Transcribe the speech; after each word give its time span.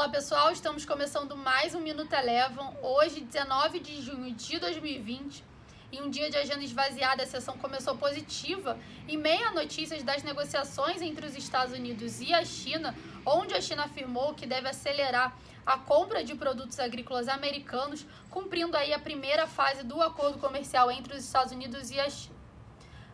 Olá 0.00 0.08
pessoal, 0.08 0.50
estamos 0.50 0.86
começando 0.86 1.36
mais 1.36 1.74
um 1.74 1.80
Minuto 1.80 2.10
Elevam. 2.14 2.74
Hoje, 2.80 3.20
19 3.20 3.80
de 3.80 4.00
junho 4.00 4.34
de 4.34 4.58
2020, 4.58 5.44
em 5.92 6.00
um 6.00 6.08
dia 6.08 6.30
de 6.30 6.38
agenda 6.38 6.64
esvaziada, 6.64 7.22
a 7.22 7.26
sessão 7.26 7.58
começou 7.58 7.94
positiva 7.98 8.78
em 9.06 9.18
meio 9.18 9.48
a 9.48 9.50
notícias 9.50 10.02
das 10.02 10.22
negociações 10.22 11.02
entre 11.02 11.26
os 11.26 11.36
Estados 11.36 11.74
Unidos 11.74 12.18
e 12.22 12.32
a 12.32 12.42
China, 12.46 12.96
onde 13.26 13.52
a 13.52 13.60
China 13.60 13.84
afirmou 13.84 14.32
que 14.32 14.46
deve 14.46 14.70
acelerar 14.70 15.36
a 15.66 15.76
compra 15.76 16.24
de 16.24 16.34
produtos 16.34 16.80
agrícolas 16.80 17.28
americanos, 17.28 18.06
cumprindo 18.30 18.78
aí 18.78 18.94
a 18.94 18.98
primeira 18.98 19.46
fase 19.46 19.84
do 19.84 20.00
acordo 20.00 20.38
comercial 20.38 20.90
entre 20.90 21.14
os 21.14 21.22
Estados 21.22 21.52
Unidos 21.52 21.90
e 21.90 22.00
a 22.00 22.08
China. 22.08 22.40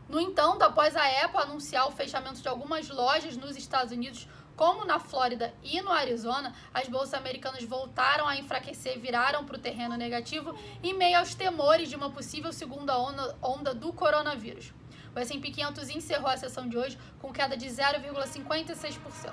No 0.09 0.21
entanto, 0.21 0.62
após 0.62 0.95
a 0.95 1.25
Apple 1.25 1.41
anunciar 1.41 1.89
o 1.89 1.91
fechamento 1.91 2.41
de 2.41 2.46
algumas 2.46 2.89
lojas 2.89 3.37
nos 3.37 3.57
Estados 3.57 3.91
Unidos 3.91 4.29
como 4.57 4.86
na 4.86 4.98
Flórida 4.98 5.52
e 5.62 5.80
no 5.82 5.93
Arizona, 5.93 6.54
as 6.73 6.88
bolsas 6.88 7.14
americanas 7.14 7.62
voltaram 7.62 8.27
a 8.27 8.36
enfraquecer, 8.36 8.98
viraram 8.98 9.45
para 9.45 9.56
o 9.56 9.60
terreno 9.60 9.96
negativo 9.96 10.56
em 10.82 10.95
meio 10.95 11.19
aos 11.19 11.34
temores 11.34 11.91
de 11.91 11.96
uma 11.96 12.10
possível 12.10 12.52
segunda 12.52 12.98
onda, 12.98 13.37
onda 13.42 13.74
do 13.74 13.92
coronavírus. 13.92 14.73
O 15.15 15.19
S&P 15.19 15.51
500 15.51 15.91
encerrou 15.91 16.29
a 16.29 16.37
sessão 16.37 16.69
de 16.69 16.77
hoje 16.77 16.98
com 17.20 17.32
queda 17.32 17.56
de 17.56 17.66
0,56%. 17.66 19.32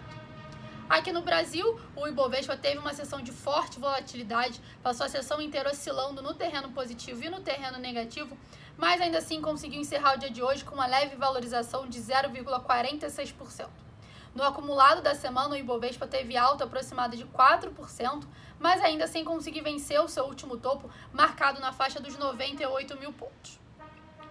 Aqui 0.89 1.13
no 1.13 1.21
Brasil, 1.21 1.79
o 1.95 2.05
Ibovespa 2.05 2.57
teve 2.57 2.77
uma 2.77 2.93
sessão 2.93 3.21
de 3.21 3.31
forte 3.31 3.79
volatilidade, 3.79 4.61
passou 4.81 5.05
a 5.05 5.09
sessão 5.09 5.41
inteira 5.41 5.71
oscilando 5.71 6.21
no 6.21 6.33
terreno 6.33 6.71
positivo 6.71 7.23
e 7.23 7.29
no 7.29 7.39
terreno 7.39 7.79
negativo, 7.79 8.37
mas 8.77 8.99
ainda 8.99 9.19
assim 9.19 9.41
conseguiu 9.41 9.79
encerrar 9.79 10.15
o 10.15 10.19
dia 10.19 10.29
de 10.29 10.43
hoje 10.43 10.65
com 10.65 10.75
uma 10.75 10.85
leve 10.85 11.15
valorização 11.15 11.87
de 11.87 11.99
0,46%. 11.99 13.92
No 14.35 14.43
acumulado 14.43 15.01
da 15.01 15.13
semana, 15.13 15.53
o 15.53 15.57
Ibovespa 15.57 16.07
teve 16.07 16.35
alta 16.35 16.63
aproximada 16.63 17.15
de 17.15 17.23
4%, 17.23 18.27
mas 18.59 18.81
ainda 18.81 19.05
sem 19.05 19.23
conseguir 19.23 19.61
vencer 19.61 20.01
o 20.01 20.07
seu 20.07 20.25
último 20.25 20.57
topo, 20.57 20.89
marcado 21.11 21.59
na 21.59 21.71
faixa 21.71 21.99
dos 21.99 22.17
98 22.17 22.97
mil 22.97 23.13
pontos. 23.13 23.59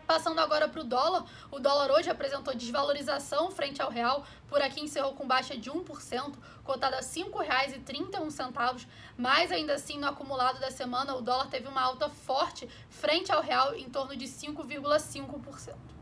Passando 0.05 0.41
agora 0.41 0.69
para 0.69 0.81
o 0.81 0.85
dólar, 0.85 1.25
o 1.53 1.61
dólar 1.61 1.93
hoje 1.93 2.11
apresentou 2.11 2.53
desvalorização 2.53 3.51
frente 3.53 3.81
ao 3.81 3.91
real, 3.91 4.27
por 4.49 4.61
aqui 4.61 4.81
encerrou 4.81 5.15
com 5.15 5.27
baixa 5.27 5.57
de 5.57 5.71
1%, 5.71 6.35
cotada 6.65 6.97
a 6.97 7.01
R$ 7.01 7.07
5,31, 7.07 8.87
mas 9.17 9.53
ainda 9.53 9.75
assim 9.75 9.99
no 9.99 10.09
acumulado 10.09 10.59
da 10.59 10.71
semana 10.73 11.15
o 11.15 11.23
dólar 11.23 11.47
teve 11.47 11.69
uma 11.69 11.81
alta 11.81 12.09
forte 12.09 12.69
frente 12.91 13.31
ao 13.31 13.41
real 13.41 13.75
em 13.77 13.89
torno 13.89 14.17
de 14.17 14.27
5,5%. 14.27 16.02